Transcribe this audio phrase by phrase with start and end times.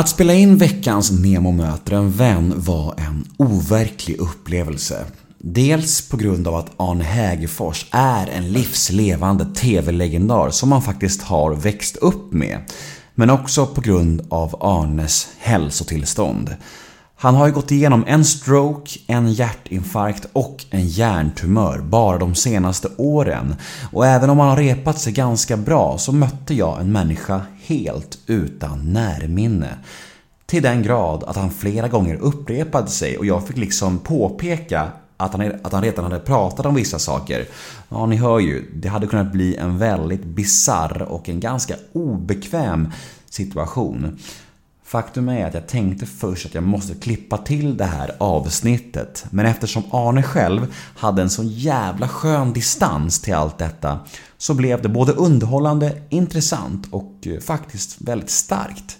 [0.00, 5.04] Att spela in veckans Nemo möter en vän var en overklig upplevelse.
[5.38, 11.54] Dels på grund av att Arne Hägerfors är en livslevande TV-legendar som man faktiskt har
[11.54, 12.58] växt upp med.
[13.14, 16.56] Men också på grund av Arnes hälsotillstånd.
[17.22, 22.88] Han har ju gått igenom en stroke, en hjärtinfarkt och en hjärntumör bara de senaste
[22.96, 23.56] åren.
[23.92, 28.18] Och även om han har repat sig ganska bra så mötte jag en människa helt
[28.26, 29.68] utan närminne.
[30.46, 35.32] Till den grad att han flera gånger upprepade sig och jag fick liksom påpeka att
[35.32, 37.46] han, att han redan hade pratat om vissa saker.
[37.88, 42.92] Ja, ni hör ju, det hade kunnat bli en väldigt bizarr och en ganska obekväm
[43.30, 44.18] situation.
[44.90, 49.24] Faktum är att jag tänkte först att jag måste klippa till det här avsnittet.
[49.30, 53.98] Men eftersom Arne själv hade en sån jävla skön distans till allt detta
[54.38, 58.98] så blev det både underhållande, intressant och eh, faktiskt väldigt starkt.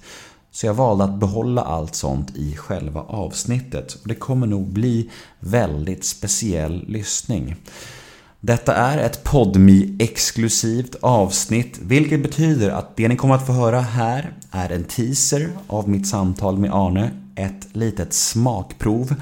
[0.50, 3.94] Så jag valde att behålla allt sånt i själva avsnittet.
[4.02, 5.10] Och det kommer nog bli
[5.40, 7.56] väldigt speciell lyssning.
[8.42, 13.80] Detta är ett podmi exklusivt avsnitt, vilket betyder att det ni kommer att få höra
[13.80, 19.14] här är en teaser av mitt samtal med Arne, ett litet smakprov.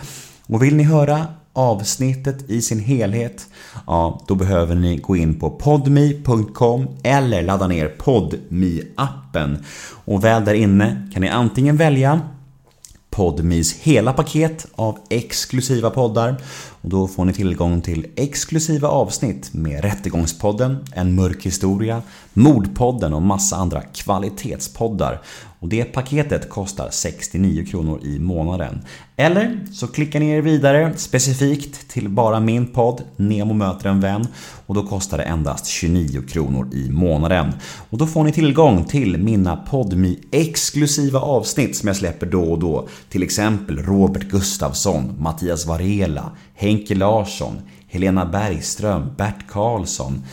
[0.47, 3.47] Och vill ni höra avsnittet i sin helhet,
[3.87, 9.65] ja, då behöver ni gå in på podmi.com eller ladda ner podmi appen
[10.05, 12.21] Och väl där inne kan ni antingen välja
[13.19, 16.37] Podmis hela paket av exklusiva poddar
[16.83, 22.03] och då får ni tillgång till exklusiva avsnitt med Rättegångspodden, En mörk historia,
[22.33, 25.23] Mordpodden och massa andra kvalitetspoddar.
[25.61, 28.81] Och det paketet kostar 69 kronor i månaden.
[29.17, 34.27] Eller så klickar ni er vidare specifikt till bara min podd Nemo möter en vän
[34.67, 37.53] och då kostar det endast 29 kronor i månaden.
[37.91, 42.59] Och då får ni tillgång till mina podmi exklusiva avsnitt som jag släpper då och
[42.59, 42.89] då.
[43.09, 50.25] Till exempel Robert Gustafsson, Mattias Varela, Henke Larsson, Helena Bergström, Bert Karlsson,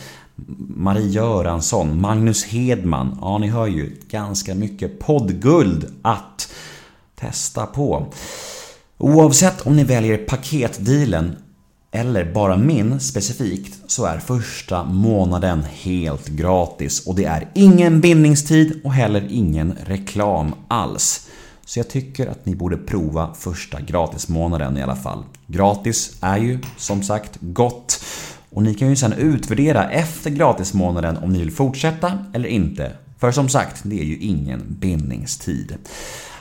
[0.76, 3.18] Marie Göransson, Magnus Hedman.
[3.20, 6.52] Ja, ni hör ju ganska mycket poddguld att
[7.14, 8.06] testa på.
[8.98, 11.36] Oavsett om ni väljer paketdealen
[11.90, 18.80] eller bara min specifikt så är första månaden helt gratis och det är ingen bindningstid
[18.84, 21.28] och heller ingen reklam alls.
[21.64, 25.24] Så jag tycker att ni borde prova första gratismånaden i alla fall.
[25.46, 28.04] Gratis är ju som sagt gott
[28.50, 32.92] och ni kan ju sedan utvärdera efter gratismånaden om ni vill fortsätta eller inte.
[33.18, 35.76] För som sagt, det är ju ingen bindningstid.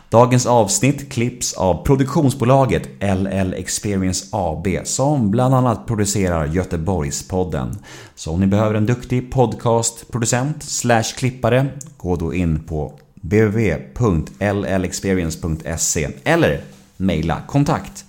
[0.10, 7.78] Dagens avsnitt klipps av produktionsbolaget LL Experience AB som bland annat producerar Göteborgspodden.
[8.16, 11.68] Så om ni behöver en duktig podcastproducent slash klippare,
[11.98, 16.62] gå då in på www.llexperience.se eller
[16.98, 18.06] mejla kontakt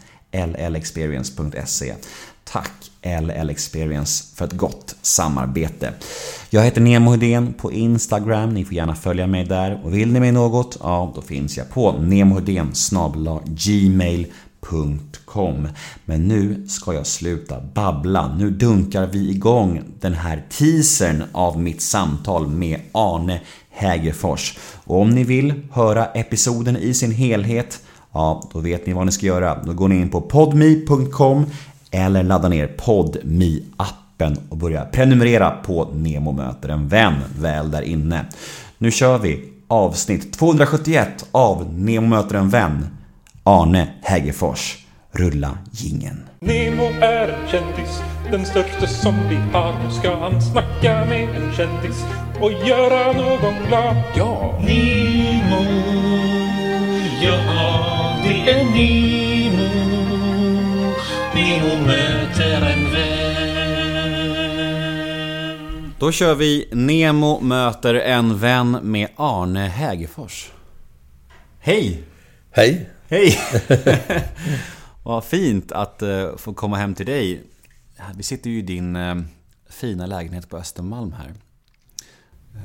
[0.70, 1.94] llexperience.se.
[2.44, 2.90] Tack
[3.20, 5.92] LL Experience för ett gott samarbete.
[6.50, 9.80] Jag heter Nemo Hedén på Instagram, ni får gärna följa mig där.
[9.84, 12.72] Och vill ni mig något, ja då finns jag på nemohedén
[13.46, 14.88] gmail.com
[16.04, 18.36] Men nu ska jag sluta babbla.
[18.38, 23.40] Nu dunkar vi igång den här teasern av mitt samtal med Arne
[23.70, 24.58] Hägerfors.
[24.84, 27.80] Och om ni vill höra episoden i sin helhet
[28.16, 29.62] Ja, då vet ni vad ni ska göra.
[29.64, 31.46] Då går ni in på podme.com
[31.90, 37.82] eller ladda ner podme appen och börja prenumerera på Nemo möter en vän väl där
[37.82, 38.24] inne.
[38.78, 42.86] Nu kör vi avsnitt 271 av Nemo möter en vän.
[43.42, 44.76] Arne Hägerfors.
[45.12, 46.22] Rulla gingen.
[46.40, 49.74] Nemo är en kändis, den största som vi har.
[49.84, 52.04] Nu ska han snacka med en kändis
[52.40, 53.96] och göra någon glad.
[54.16, 54.58] Ja!
[54.60, 55.64] Nemo,
[57.22, 57.38] ja
[58.24, 58.64] det är.
[58.64, 59.25] Nemo
[65.98, 70.52] Då kör vi Nemo möter en vän med Arne Hägerfors.
[71.58, 72.04] Hej!
[72.50, 72.90] Hej!
[73.08, 73.38] Hej!
[75.02, 77.42] Vad fint att uh, få komma hem till dig.
[78.16, 79.22] Vi sitter ju i din uh,
[79.68, 81.34] fina lägenhet på Östermalm här.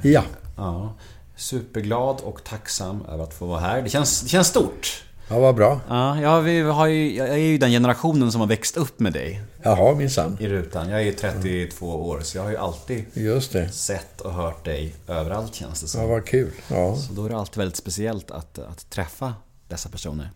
[0.01, 0.23] Ja.
[0.57, 0.93] Ja.
[1.35, 3.81] Superglad och tacksam över att få vara här.
[3.81, 5.03] Det känns, det känns stort.
[5.29, 5.79] Ja, vad bra.
[6.21, 9.41] Ja, vi har ju, jag är ju den generationen som har växt upp med dig
[9.63, 10.37] Jaha, minsann.
[10.39, 10.89] i rutan.
[10.89, 13.05] Jag är ju 32 år, så jag har ju alltid
[13.71, 16.09] sett och hört dig överallt känns det Ja, som.
[16.09, 16.51] vad kul.
[16.67, 16.95] Ja.
[16.95, 19.33] Så då är det alltid väldigt speciellt att, att träffa
[19.67, 20.29] dessa personer.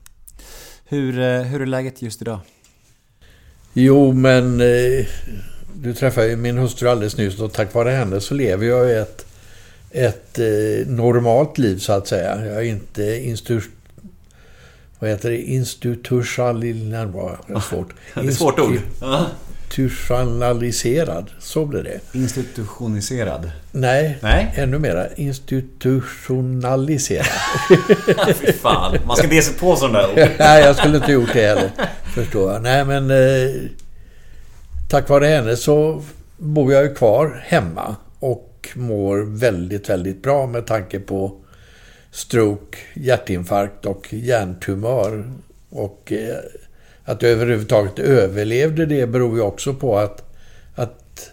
[0.86, 2.40] Hur, eh, hur är läget just idag?
[3.74, 5.06] Jo, men eh,
[5.76, 9.26] du träffade ju min hustru alldeles nyss och tack vare henne så lever jag ett,
[9.92, 12.46] ett eh, normalt liv så att säga.
[12.46, 13.04] Jag är inte
[15.00, 15.42] vad heter det?
[15.42, 17.08] Institutionaliserad.
[17.12, 17.94] var det svårt.
[18.14, 18.80] Det är svårt ord.
[19.78, 21.30] Institutionaliserad.
[21.40, 22.00] Så blir det.
[22.18, 23.52] Institutioniserad.
[23.72, 24.54] Nej, Nej.
[24.56, 25.08] ännu mera.
[25.16, 27.26] Institutionaliserad.
[28.36, 28.98] Fy fan.
[29.08, 30.30] Man ska inte ge sig på sådana där ord.
[30.40, 31.72] Nej, jag skulle inte gjort det heller.
[32.16, 32.62] Förstår jag.
[32.62, 33.52] Nej, men eh,
[34.90, 36.04] tack vare henne så
[36.38, 41.36] bor jag ju kvar hemma och mår väldigt, väldigt bra med tanke på
[42.16, 45.32] stroke, hjärtinfarkt och hjärntumör.
[45.70, 46.38] Och eh,
[47.04, 50.34] att jag överhuvudtaget överlevde det beror ju också på att,
[50.76, 51.32] att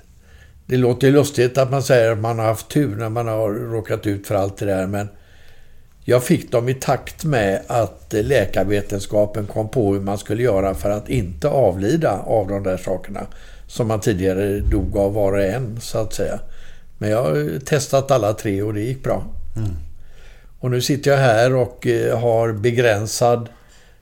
[0.67, 3.51] det låter ju lustigt att man säger att man har haft tur när man har
[3.51, 5.09] råkat ut för allt det där, men
[6.05, 10.91] jag fick dem i takt med att läkarvetenskapen kom på hur man skulle göra för
[10.91, 13.27] att inte avlida av de där sakerna
[13.67, 16.41] som man tidigare dog av var och en, så att säga.
[16.99, 19.25] Men jag har testat alla tre och det gick bra.
[19.57, 19.71] Mm.
[20.63, 23.49] Och nu sitter jag här och eh, har begränsad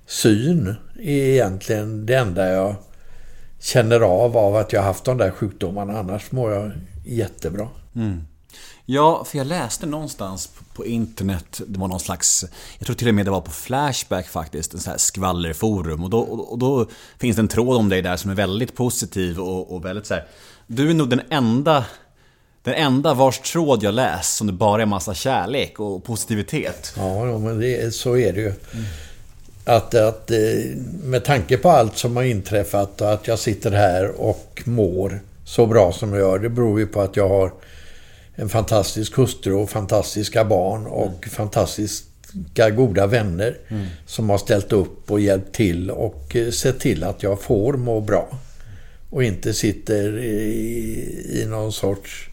[0.06, 0.74] syn.
[0.98, 2.74] är egentligen det enda jag
[3.60, 5.98] känner av av att jag haft de där sjukdomarna.
[5.98, 6.72] Annars mår jag
[7.04, 7.68] jättebra.
[7.94, 8.22] Mm.
[8.84, 12.44] Ja, för jag läste någonstans på- internet, det var någon slags,
[12.78, 16.04] jag tror till och med det var på Flashback faktiskt, en sån här skvallerforum.
[16.04, 16.86] Och då, och då
[17.18, 20.14] finns det en tråd om dig där som är väldigt positiv och, och väldigt så
[20.14, 20.26] här.
[20.66, 21.84] Du är nog den enda,
[22.62, 26.92] den enda vars tråd jag läst som det bara är massa kärlek och positivitet.
[26.96, 28.52] Ja, men det, så är det ju.
[29.64, 30.38] Att, att eh,
[31.02, 35.66] med tanke på allt som har inträffat och att jag sitter här och mår så
[35.66, 36.38] bra som jag gör.
[36.38, 37.52] Det beror ju på att jag har
[38.34, 43.56] en fantastisk hustru och fantastiska barn och fantastiska goda vänner
[44.06, 48.00] som har ställt upp och hjälpt till och eh, sett till att jag får må
[48.00, 48.28] bra.
[49.10, 52.29] Och inte sitter i, i någon sorts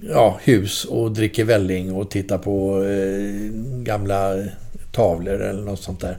[0.00, 3.50] ja, hus och dricker välling och tittar på eh,
[3.82, 4.44] gamla
[4.92, 6.18] tavlor eller något sånt där.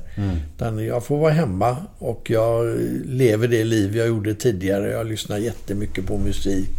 [0.55, 4.89] Utan jag får vara hemma och jag lever det liv jag gjorde tidigare.
[4.91, 6.69] Jag lyssnar jättemycket på musik.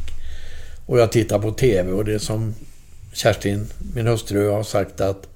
[0.87, 2.55] Och jag tittar på TV och det som
[3.13, 5.29] Kerstin, min hustru, har sagt att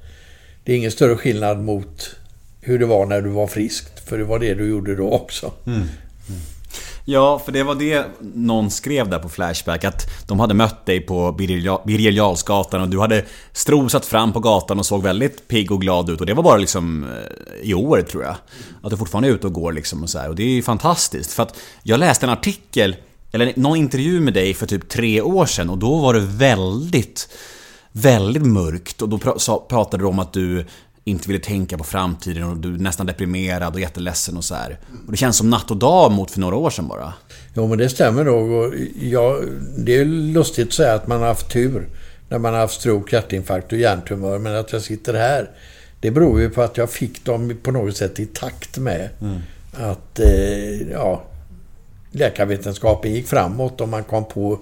[0.64, 2.16] det är ingen större skillnad mot
[2.60, 4.06] hur det var när du var frisk.
[4.08, 5.52] För det var det du gjorde då också.
[7.10, 11.00] Ja, för det var det någon skrev där på Flashback att de hade mött dig
[11.00, 15.80] på Birger Jarlsgatan och du hade strosat fram på gatan och såg väldigt pigg och
[15.80, 18.36] glad ut och det var bara liksom eh, i år tror jag.
[18.82, 20.28] Att du fortfarande är ute och går liksom och så här.
[20.28, 22.96] och det är ju fantastiskt för att jag läste en artikel
[23.32, 27.28] eller någon intervju med dig för typ tre år sedan och då var det väldigt
[27.92, 29.18] Väldigt mörkt och då
[29.68, 30.66] pratade du om att du
[31.10, 34.78] inte ville tänka på framtiden och du är nästan deprimerad och jätteledsen och så här.
[35.06, 37.12] Och det känns som natt och dag mot för några år sedan bara.
[37.54, 38.50] Jo, men det stämmer nog.
[38.52, 39.44] Och jag,
[39.78, 41.88] det är lustigt att säga att man har haft tur
[42.28, 44.38] när man har haft stroke, hjärtinfarkt och hjärntumör.
[44.38, 45.50] Men att jag sitter här,
[46.00, 49.08] det beror ju på att jag fick dem på något sätt i takt med
[49.72, 51.22] att eh, ja,
[52.10, 54.58] läkarvetenskapen gick framåt och man kom på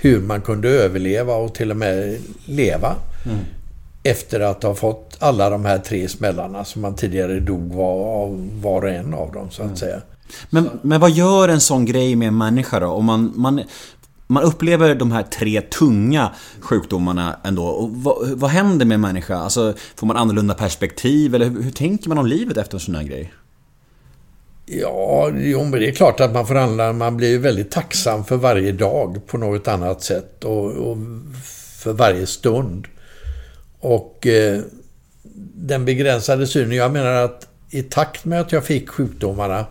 [0.00, 2.96] hur man kunde överleva och till och med leva.
[4.06, 8.50] Efter att ha fått alla de här tre smällarna som man tidigare dog var, av
[8.62, 10.00] var och en av dem, så att säga.
[10.50, 12.86] Men, men vad gör en sån grej med en människa då?
[12.86, 13.62] Om man, man,
[14.26, 16.30] man upplever de här tre tunga
[16.60, 17.64] sjukdomarna ändå.
[17.64, 19.36] Och vad, vad händer med en människa?
[19.36, 21.34] Alltså, får man annorlunda perspektiv?
[21.34, 23.32] Eller hur, hur tänker man om livet efter en sån här grej?
[24.66, 26.92] Ja, jo, men det är klart att man får handla.
[26.92, 30.96] Man blir ju väldigt tacksam för varje dag på något annat sätt och, och
[31.78, 32.86] för varje stund.
[33.84, 34.60] Och eh,
[35.54, 39.66] den begränsade synen, jag menar att i takt med att jag fick sjukdomarna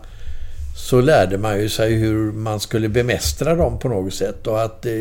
[0.76, 4.46] så lärde man ju sig hur man skulle bemästra dem på något sätt.
[4.46, 4.92] Och att, eh,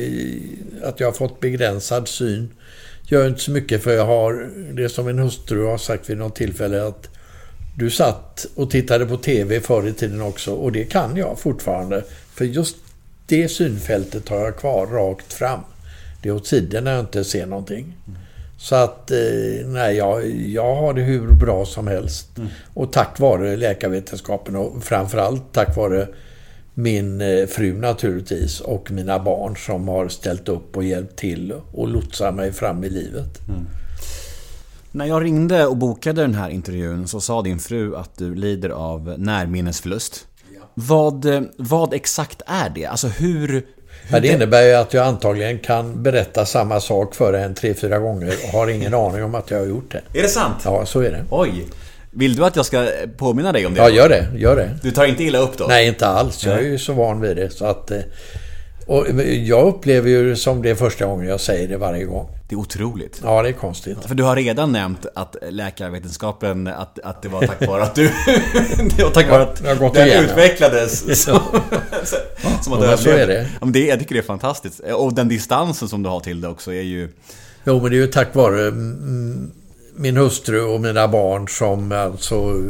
[0.83, 2.49] att jag har fått begränsad syn
[3.07, 6.35] gör inte så mycket för jag har, det som min hustru har sagt vid något
[6.35, 7.09] tillfälle, att
[7.77, 12.03] du satt och tittade på TV förr i tiden också och det kan jag fortfarande.
[12.33, 12.75] För just
[13.25, 15.59] det synfältet har jag kvar rakt fram.
[16.21, 17.93] Det är åt sidan när jag inte ser någonting.
[18.63, 19.17] Så att, eh,
[19.65, 22.27] nej, jag, jag har det hur bra som helst.
[22.73, 26.07] Och tack vare läkarvetenskapen och framförallt tack vare
[26.73, 31.87] min eh, fru naturligtvis och mina barn som har ställt upp och hjälpt till och
[31.87, 33.39] lotsat mig fram i livet.
[34.91, 38.69] När jag ringde och bokade den här intervjun så sa din fru att du lider
[38.69, 40.27] av närminnesförlust.
[40.73, 42.85] Vad, eh, vad exakt är det?
[42.85, 43.65] Alltså hur...
[44.11, 47.99] Ja, det innebär ju att jag antagligen kan berätta samma sak för en tre, fyra
[47.99, 50.19] gånger och har ingen aning om att jag har gjort det.
[50.19, 50.55] Är det sant?
[50.65, 51.23] Ja, så är det.
[51.29, 51.65] Oj!
[52.11, 53.79] Vill du att jag ska påminna dig om det?
[53.79, 54.27] Ja, gör det.
[54.35, 54.69] Gör det.
[54.81, 55.65] Du tar inte illa upp då?
[55.67, 56.45] Nej, inte alls.
[56.45, 57.49] Jag är ju så van vid det.
[57.49, 57.99] Så att, eh,
[58.85, 59.05] Och
[59.43, 62.27] jag upplever ju det som det är första gången jag säger det varje gång.
[62.49, 63.21] Det är otroligt.
[63.23, 63.97] Ja, det är konstigt.
[64.05, 68.03] För du har redan nämnt att läkarvetenskapen, att, att det var tack vare att du...
[68.97, 70.25] det var tack vare att Jag gått den igenom.
[70.25, 71.23] utvecklades.
[71.23, 71.39] Som,
[72.61, 73.49] som att Ja, så är det.
[73.61, 73.85] Ja, det.
[73.85, 74.79] Jag tycker det är fantastiskt.
[74.79, 77.09] Och den distansen som du har till det också är ju...
[77.65, 78.71] Jo, men det är ju tack vare
[79.95, 82.61] min hustru och mina barn som alltså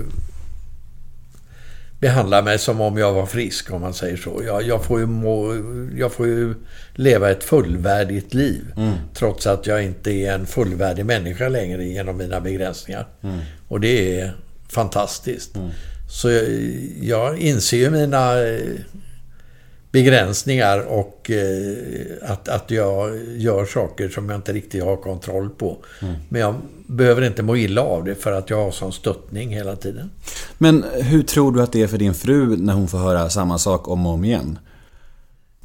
[2.04, 4.42] behandlar mig som om jag var frisk, om man säger så.
[4.46, 5.56] Jag, jag, får, ju må,
[5.98, 6.54] jag får ju
[6.94, 8.74] leva ett fullvärdigt liv.
[9.14, 13.08] Trots att jag inte är en fullvärdig människa längre genom mina begränsningar.
[13.68, 14.34] Och det är
[14.70, 15.52] fantastiskt.
[16.10, 16.46] Så jag,
[17.02, 18.34] jag inser ju mina
[19.94, 25.78] begränsningar och eh, att, att jag gör saker som jag inte riktigt har kontroll på.
[26.30, 26.56] Men jag
[26.88, 30.10] behöver inte må illa av det för att jag har sån stöttning hela tiden.
[30.58, 33.58] Men hur tror du att det är för din fru när hon får höra samma
[33.58, 34.60] sak om och om igen?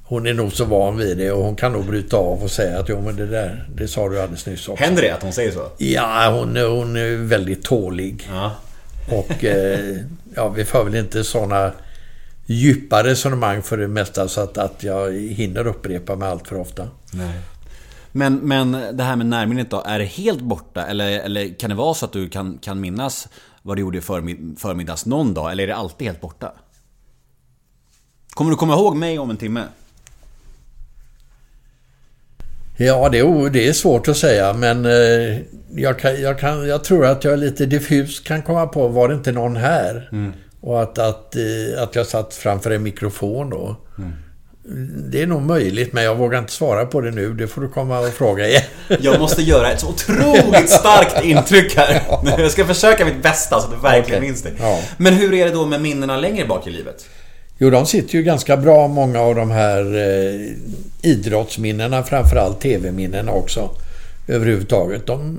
[0.04, 2.78] Hon är nog så van vid det och hon kan nog bryta av och säga
[2.78, 4.84] att jo men det där, det sa du alldeles nyss också.
[4.84, 5.66] Händer det att hon säger så?
[5.78, 8.28] Ja, hon, är- hon är väldigt tålig.
[8.32, 8.52] Ja.
[9.10, 9.96] Och eh,
[10.34, 11.72] ja, vi för väl inte såna
[12.50, 16.88] djupa resonemang för det mesta så att, att jag hinner upprepa mig allt för ofta.
[17.12, 17.40] Nej.
[18.12, 20.86] Men, men det här med närminnet då, är det helt borta?
[20.86, 23.28] Eller, eller kan det vara så att du kan, kan minnas
[23.62, 25.52] vad du gjorde i förmid- förmiddags någon dag?
[25.52, 26.52] Eller är det alltid helt borta?
[28.30, 29.64] Kommer du komma ihåg mig om en timme?
[32.76, 35.38] Ja, det är, det är svårt att säga men eh,
[35.70, 39.14] jag, kan, jag, kan, jag tror att jag lite diffus kan komma på, var det
[39.14, 40.08] inte någon här?
[40.60, 43.76] Och att, att, eh, att jag satt framför en mikrofon då.
[45.10, 47.34] Det är nog möjligt, men jag vågar inte svara på det nu.
[47.34, 48.62] Det får du komma och fråga igen.
[49.00, 52.02] Jag måste göra ett så otroligt starkt intryck här.
[52.38, 54.28] Jag ska försöka mitt bästa så att du verkligen Okej.
[54.28, 54.52] minns det.
[54.60, 54.80] Ja.
[54.96, 57.06] Men hur är det då med minnena längre bak i livet?
[57.58, 63.70] Jo, de sitter ju ganska bra, många av de här eh, idrottsminnena, framförallt tv-minnena också.
[64.28, 65.06] Överhuvudtaget.
[65.06, 65.38] De,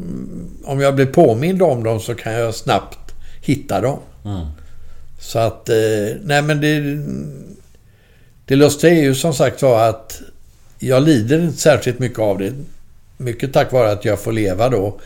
[0.63, 2.97] om jag blir påmind om dem så kan jag snabbt
[3.41, 3.99] hitta dem.
[5.19, 5.75] Så att, eh,
[6.23, 6.79] nej men det...
[8.45, 10.21] Det lustiga är ju som sagt var att
[10.79, 12.53] jag lider inte särskilt mycket av det.
[13.17, 14.99] Mycket tack vare att jag får leva då.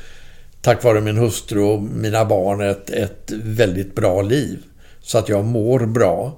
[0.61, 4.59] Tack vare min hustru och mina barn ett, ett väldigt bra liv.
[5.01, 6.37] Så att jag mår bra.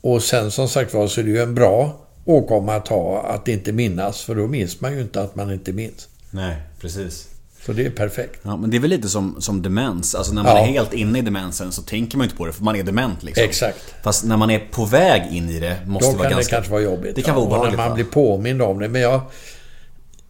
[0.00, 3.48] Och sen som sagt var så är det ju en bra åkomma att ha att
[3.48, 4.22] inte minnas.
[4.22, 6.08] För då minns man ju inte att man inte minns.
[6.30, 7.28] Nej, precis.
[7.66, 8.40] Så det är perfekt.
[8.42, 10.14] Ja, men det är väl lite som, som demens.
[10.14, 10.62] Alltså när man Ja.
[10.62, 13.22] är helt inne i demensen så tänker man inte på det för man är dement
[13.22, 13.44] liksom.
[13.44, 13.94] Exakt.
[14.02, 16.50] Fast när man är på väg in i det måste Då det vara kan ganska...
[16.56, 17.16] det kanske vara jobbigt.
[17.16, 17.94] Det kan vara Ja, obehagligt, Och när man va?
[17.94, 18.88] blir påmind om det.
[18.88, 19.20] Men jag...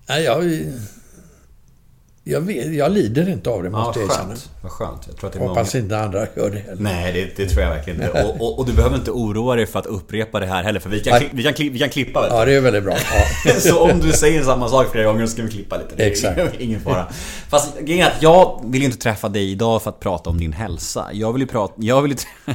[0.09, 0.61] Nej, jag...
[2.29, 4.27] Jag, vet, jag lider inte av det, Ja, måste jag erkänna.
[4.29, 4.51] skönt.
[4.63, 5.05] Vad skönt.
[5.07, 5.83] Jag tror att det är Hoppas många...
[5.83, 6.83] inte andra gör det heller.
[6.83, 8.23] Nej, det, det tror jag verkligen inte.
[8.23, 10.91] Och, och, och du behöver inte oroa dig för att upprepa det här heller, för
[10.91, 12.37] vi kan, vi kan, vi kan klippa vet du.
[12.37, 12.97] Ja, det är väldigt bra.
[13.45, 13.53] Ja.
[13.61, 15.97] Så om du säger samma sak flera gånger så ska vi klippa lite.
[15.97, 16.55] Det är Exakt.
[16.61, 17.07] Ingen fara.
[17.49, 20.53] Fast grejen är att jag vill inte träffa dig idag för att prata om din
[20.53, 21.09] hälsa.
[21.13, 21.75] Jag vill ju prata...
[21.77, 22.17] Jag vill ju...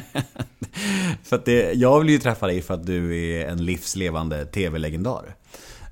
[1.24, 5.34] för att det, jag vill ju träffa dig för att du är en livslevande TV-legendar.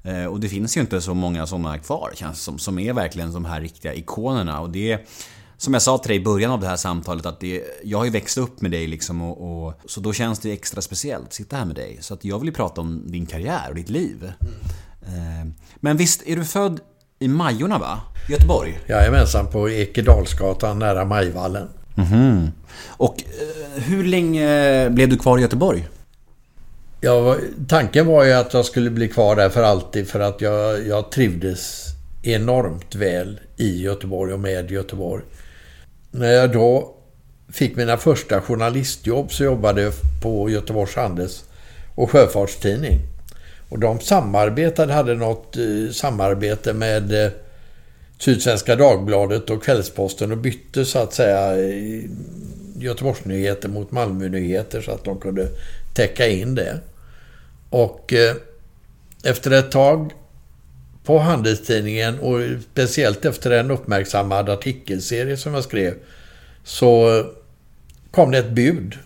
[0.04, 2.92] Eh, Och det finns ju inte så många sådana kvar känns det som, som är
[2.92, 4.60] verkligen de här riktiga ikonerna.
[4.60, 5.08] Och det
[5.56, 8.04] som jag sa till dig i början av det här samtalet att det, jag har
[8.04, 11.32] ju växt upp med dig liksom och, och så då känns det extra speciellt att
[11.32, 11.98] sitta här med dig.
[12.00, 14.32] Så att jag vill ju prata om din karriär och ditt liv.
[15.02, 15.48] Eh,
[15.80, 16.80] Men visst är du född
[17.18, 18.00] i Majorna va?
[18.28, 18.78] Göteborg?
[18.88, 21.68] Jajamensan, på Ekedalsgatan nära Majvallen.
[22.88, 23.22] Och
[23.76, 25.88] eh, hur länge blev du kvar i Göteborg?
[27.02, 27.36] Ja,
[27.68, 31.10] tanken var ju att jag skulle bli kvar där för alltid för att jag, jag
[31.10, 31.86] trivdes
[32.22, 35.22] enormt väl i Göteborg och med Göteborg.
[36.10, 36.94] När jag då
[37.52, 39.92] fick mina första journalistjobb så jobbade jag
[40.22, 41.44] på Göteborgs Handels
[41.94, 42.98] och Sjöfartstidning.
[43.68, 47.32] Och de samarbetade, hade något eh, samarbete med eh,
[48.18, 52.04] Sydsvenska Dagbladet och Kvällsposten och bytte så att säga eh,
[52.76, 55.48] Göteborgsnyheter mot Malmönyheter så att de kunde
[55.94, 56.78] täcka in det.
[57.70, 58.36] Och eh,
[59.24, 60.12] efter ett tag
[61.04, 62.40] på Handelstidningen och
[62.72, 65.94] speciellt efter en uppmärksammad artikelserie som jag skrev
[66.64, 67.24] så
[68.10, 68.98] kom det ett bud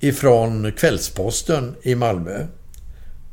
[0.00, 2.46] ifrån Kvällsposten i Malmö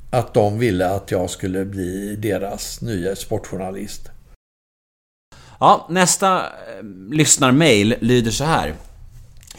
[0.10, 4.10] att de ville att jag skulle bli deras nya sportjournalist.
[5.60, 8.74] Ja, nästa eh, lyssnarmail lyder så här.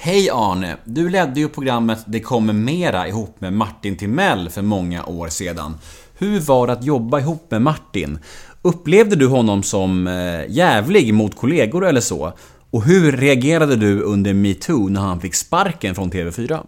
[0.04, 0.76] Hej Arne!
[0.84, 5.74] Du ledde ju programmet Det kommer mera ihop med Martin Timell för många år sedan.
[6.18, 8.18] Hur var det att jobba ihop med Martin?
[8.62, 12.32] Upplevde du honom som eh, jävlig mot kollegor eller så?
[12.70, 16.66] Och hur reagerade du under metoo när han fick sparken från TV4?